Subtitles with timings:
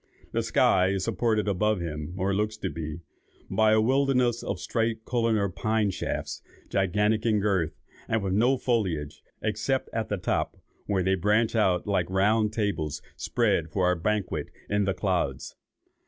[0.31, 3.01] The sky is supported above him, (or looks to be,)
[3.51, 7.77] by a wilderness of straight columnar pine shafts, gigantic in girth,
[8.07, 13.03] and with no foliage except at the top, where they branch out like round tables
[13.15, 15.55] spread for a banquet in the clouds.